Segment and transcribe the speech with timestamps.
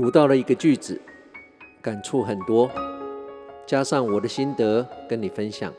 [0.00, 0.98] 读到了一个句子，
[1.82, 2.70] 感触很多，
[3.66, 5.70] 加上我的心得跟你分享。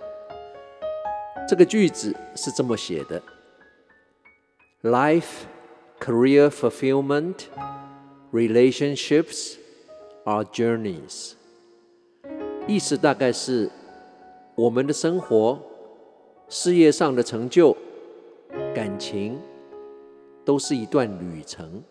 [1.50, 3.20] 这个句子是这么写的
[4.84, 5.46] ：Life,
[6.00, 7.46] career fulfillment,
[8.32, 9.56] relationships
[10.26, 11.32] are journeys。
[12.68, 13.72] 意思大概是，
[14.54, 15.60] 我们的生活、
[16.48, 17.76] 事业上的成就、
[18.76, 19.40] 感情，
[20.46, 21.82] 都是一段旅程。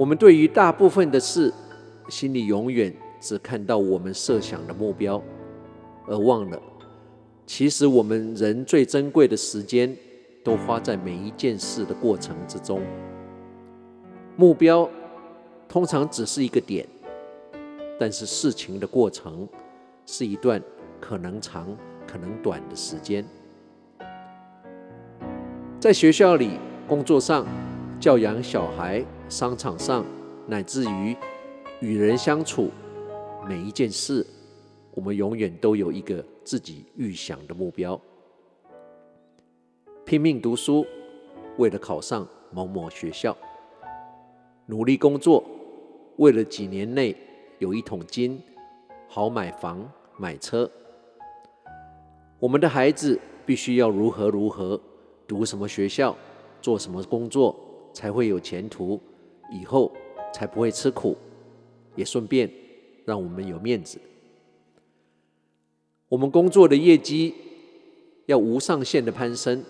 [0.00, 1.52] 我们对于大部分的事，
[2.08, 5.22] 心里永远只看到我们设想的目标，
[6.06, 6.58] 而忘了，
[7.46, 9.94] 其实我们人最珍贵的时间，
[10.42, 12.80] 都花在每一件事的过程之中。
[14.36, 14.88] 目标
[15.68, 16.86] 通常只是一个点，
[17.98, 19.46] 但是事情的过程
[20.06, 20.62] 是一段
[20.98, 23.22] 可能长、可能短的时间。
[25.78, 26.52] 在学校里、
[26.88, 27.46] 工作上、
[28.00, 29.04] 教养小孩。
[29.30, 30.04] 商场上，
[30.48, 31.16] 乃至于
[31.78, 32.68] 与人相处，
[33.48, 34.26] 每一件事，
[34.90, 37.98] 我们永远都有一个自己预想的目标。
[40.04, 40.84] 拼命读书，
[41.58, 43.32] 为了考上某某学校；
[44.66, 45.44] 努力工作，
[46.16, 47.16] 为了几年内
[47.60, 48.42] 有一桶金，
[49.06, 50.68] 好买房买车。
[52.40, 54.80] 我们的孩子必须要如何如何，
[55.28, 56.16] 读什么学校，
[56.60, 57.54] 做什么工作，
[57.92, 59.00] 才会有前途。
[59.50, 59.92] 以后
[60.32, 61.16] 才不会吃苦，
[61.96, 62.50] 也顺便
[63.04, 64.00] 让我们有面子。
[66.08, 67.34] 我们工作的业绩
[68.26, 69.62] 要无上限的攀升，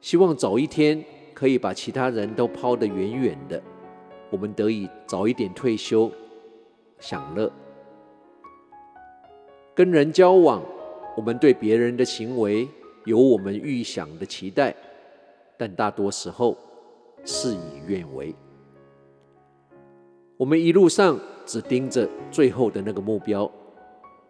[0.00, 1.02] 希望早一天
[1.34, 3.62] 可以把其他人都抛得远远的，
[4.30, 6.10] 我们得以早一点退休
[6.98, 7.50] 享乐。
[9.74, 10.62] 跟人交往，
[11.16, 12.68] 我们对别人的行为
[13.04, 14.74] 有我们预想的期待，
[15.56, 16.56] 但大多时候
[17.24, 18.34] 事与愿违。
[20.40, 23.50] 我们一路上只盯着最后的那个目标，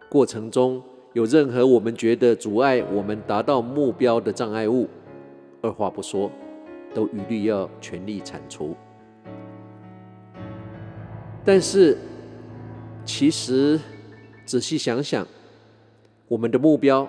[0.09, 0.83] 过程中
[1.13, 4.89] 有任何我们觉得阻碍我们达到目标的障碍物，
[5.63, 6.29] 二话不说，
[6.93, 8.75] 都一律要全力铲除。
[11.45, 11.97] 但是，
[13.05, 13.79] 其实
[14.45, 15.25] 仔细想想，
[16.27, 17.07] 我们的目标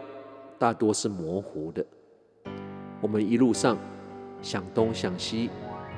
[0.59, 1.83] 大多是模糊的。
[3.01, 3.75] 我们一路上
[4.44, 5.50] 想东想西，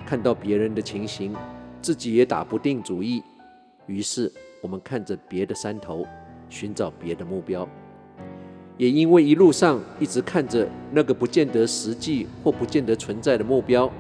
[0.07, 1.35] 看到别人的情形。
[1.83, 3.21] 自己也打不定主意，
[3.87, 6.07] 于是我们看着别的山头，
[6.49, 7.67] 寻找别的目标。
[8.77, 13.91] 也因为一路上一直看着那个不见得实际或不见得存在的目标，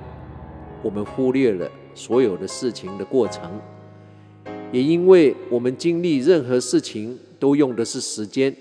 [0.81, 3.51] 我们忽略了所有的事情的过程。
[4.71, 8.55] 也因为我们经历任何事情都用的是时间，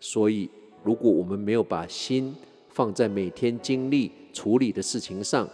[0.00, 0.50] 所以
[0.82, 2.34] 如果我们没有把心
[2.70, 5.48] 放在每天经历处理的事情上，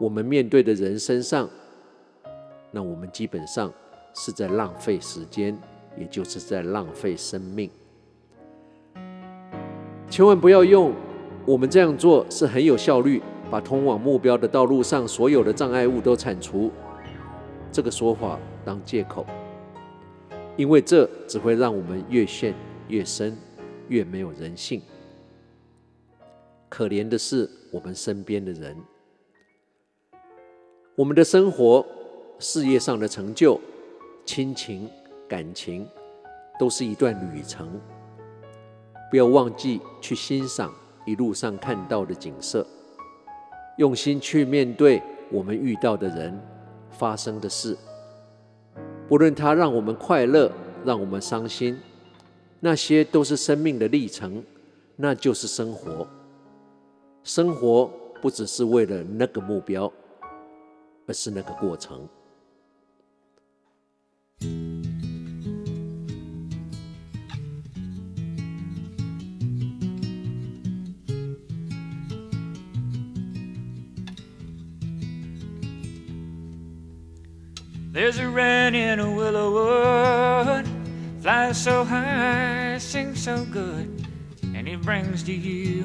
[0.00, 1.48] 我们面对的人身上。
[2.74, 3.72] 那我们基本上
[4.14, 5.56] 是在浪费时间，
[5.96, 7.70] 也就是在浪费生命。
[10.10, 10.92] 千万不要用
[11.46, 16.68] “我们这样做是很有效率，把通往目标的道路上所有的障碍物都铲除”
[17.70, 19.24] 这个说法当借口，
[20.56, 22.52] 因为这只会让我们越陷
[22.88, 23.36] 越深，
[23.86, 24.82] 越没有人性。
[26.68, 28.76] 可怜的是我们身边的人，
[30.96, 31.86] 我们的生活。
[32.44, 33.58] 事业上的成就、
[34.26, 34.86] 亲情、
[35.26, 35.88] 感情，
[36.60, 37.80] 都是一段旅程。
[39.10, 40.70] 不要忘记去欣赏
[41.06, 42.66] 一路上看到的景色，
[43.78, 46.38] 用心去面对我们遇到的人、
[46.90, 47.74] 发生的事。
[49.08, 50.52] 不论它让我们快乐，
[50.84, 51.80] 让我们伤心，
[52.60, 54.44] 那些都是生命的历程，
[54.96, 56.06] 那就是生活。
[57.22, 57.90] 生活
[58.20, 59.90] 不只是为了那个目标，
[61.06, 62.06] 而是那个过程。
[77.94, 80.66] There's a wren in a willow wood,
[81.22, 84.04] flies so high, sings so good,
[84.42, 85.84] and he brings to you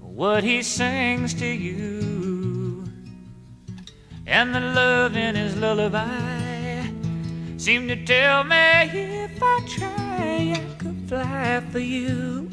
[0.00, 2.88] what he sings to you.
[4.26, 6.45] And the love in his lullaby
[7.58, 12.48] seemed to tell me if I try, I could fly for you.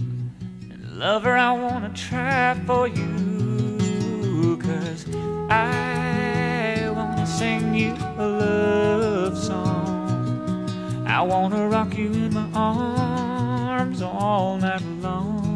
[0.71, 5.05] And lover, I wanna try for you, cause
[5.49, 11.05] I wanna sing you a love song.
[11.05, 15.51] I wanna rock you in my arms all night long.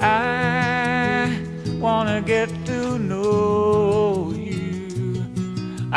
[0.00, 1.40] I
[1.80, 3.87] wanna get to know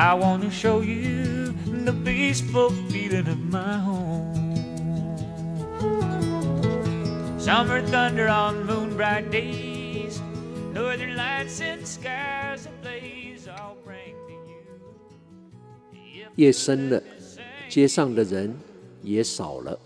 [0.01, 1.53] I want to show you
[1.85, 4.33] the peaceful feeling of my home.
[7.37, 10.19] Summer thunder on moon bright days,
[10.73, 14.33] northern lights and skies ablaze, I'll bring to
[15.93, 16.25] you.
[16.35, 17.03] 夜深了，
[17.69, 18.57] 街上的人
[19.03, 19.77] 也少了。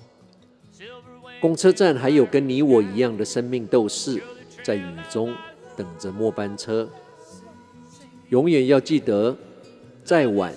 [1.42, 4.24] 公车站还有跟你我一样的生命斗士，
[4.64, 5.36] 在雨中
[5.76, 6.90] 等着末班车。
[8.30, 9.38] 永远要记得。
[10.06, 10.54] 再晚，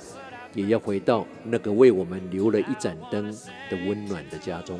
[0.53, 3.33] 也要回到那个为我们留了一盏灯
[3.71, 4.79] 的温暖的家中。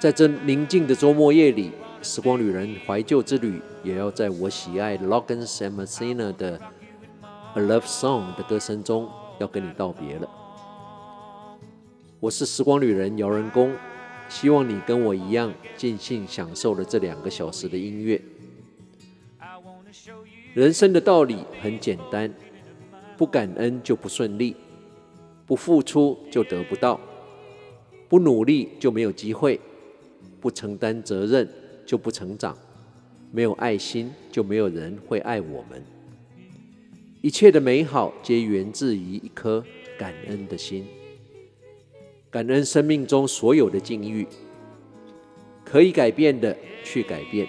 [0.00, 1.70] 在这宁静的周末夜里，
[2.02, 6.58] 时光旅人怀旧之旅，也要在我喜爱 Logan s a m s i n a 的
[7.54, 9.08] 《A Love Song》的歌声中，
[9.38, 10.28] 要跟你道别了。
[12.18, 13.72] 我是时光旅人姚人工，
[14.28, 18.20] 希望你跟我一样尽兴享受了这两个小时的音乐。
[20.52, 22.28] 人生的道理很简单。
[23.16, 24.54] 不感恩就不顺利，
[25.46, 27.00] 不付出就得不到，
[28.08, 29.58] 不努力就没有机会，
[30.40, 31.48] 不承担责任
[31.86, 32.56] 就不成长，
[33.32, 35.82] 没有爱心就没有人会爱我们。
[37.22, 39.64] 一切的美好皆源自于一颗
[39.98, 40.86] 感恩的心，
[42.30, 44.26] 感恩生命中所有的境遇，
[45.64, 46.54] 可以改变的
[46.84, 47.48] 去改变，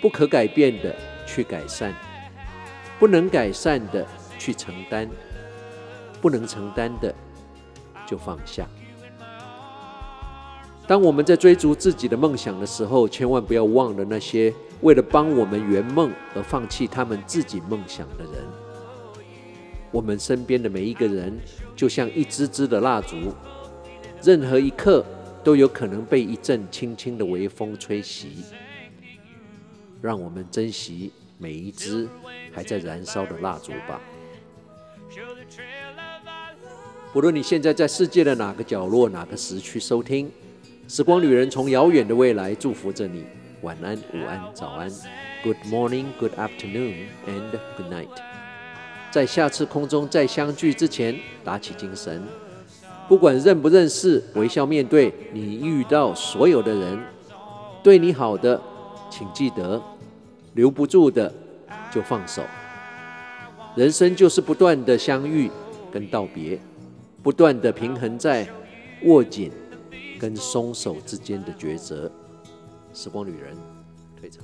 [0.00, 0.96] 不可改变的
[1.26, 1.94] 去改善，
[2.98, 4.06] 不能改善的。
[4.40, 5.06] 去承担，
[6.20, 7.14] 不能承担的
[8.06, 8.66] 就放下。
[10.88, 18.32] 当我们在追逐自己的梦想的时候，千万不要忘了那些为了帮我们圆梦而放弃他们自己梦想的人。
[19.92, 21.38] 我们身边的每一个人，
[21.76, 23.16] 就像一支支的蜡烛，
[24.22, 25.04] 任何一刻
[25.44, 28.26] 都有可能被一阵轻轻的微风吹熄。
[30.00, 32.08] 让我们珍惜每一支
[32.52, 34.00] 还在燃烧的蜡烛吧。
[37.12, 40.28] 不论你现在在世界的哪个角落、哪个时区收听，
[40.86, 43.24] 《时光旅人》从遥远的未来祝福着你。
[43.62, 44.88] 晚安、午安、早安
[45.42, 48.08] ，Good morning, Good afternoon, and Good night。
[49.10, 52.22] 在下次空中再相聚之前，打起精神。
[53.08, 56.98] 不管认不认识，微笑面对你遇到所有的人。
[57.82, 58.62] 对你好的，
[59.10, 59.82] 请记得；
[60.54, 61.34] 留不住的，
[61.92, 62.40] 就放手。
[63.76, 65.50] 人生就是不断的相遇
[65.92, 66.58] 跟道别。
[67.22, 68.48] 不断的平衡在
[69.04, 69.52] 握紧
[70.18, 72.10] 跟松手之间的抉择。
[72.92, 73.56] 时光旅人
[74.18, 74.42] 退场。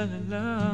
[0.00, 0.69] fell in love.